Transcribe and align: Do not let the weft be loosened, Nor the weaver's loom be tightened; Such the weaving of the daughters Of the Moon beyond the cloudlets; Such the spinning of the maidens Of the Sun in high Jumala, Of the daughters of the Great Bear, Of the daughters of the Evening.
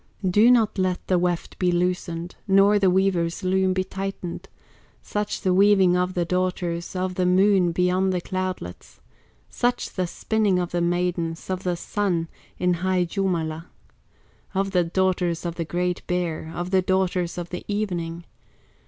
Do 0.27 0.49
not 0.49 0.79
let 0.79 1.05
the 1.05 1.19
weft 1.19 1.59
be 1.59 1.71
loosened, 1.71 2.35
Nor 2.47 2.79
the 2.79 2.89
weaver's 2.89 3.43
loom 3.43 3.71
be 3.73 3.83
tightened; 3.83 4.49
Such 5.03 5.41
the 5.41 5.53
weaving 5.53 5.95
of 5.95 6.15
the 6.15 6.25
daughters 6.25 6.95
Of 6.95 7.13
the 7.13 7.25
Moon 7.27 7.71
beyond 7.71 8.11
the 8.11 8.19
cloudlets; 8.19 8.99
Such 9.51 9.91
the 9.91 10.07
spinning 10.07 10.57
of 10.57 10.71
the 10.71 10.81
maidens 10.81 11.51
Of 11.51 11.61
the 11.61 11.75
Sun 11.77 12.29
in 12.57 12.73
high 12.81 13.05
Jumala, 13.05 13.67
Of 14.55 14.71
the 14.71 14.83
daughters 14.83 15.45
of 15.45 15.53
the 15.53 15.65
Great 15.65 16.01
Bear, 16.07 16.51
Of 16.51 16.71
the 16.71 16.81
daughters 16.81 17.37
of 17.37 17.51
the 17.51 17.63
Evening. 17.67 18.23